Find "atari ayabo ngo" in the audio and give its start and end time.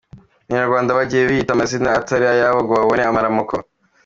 1.99-2.73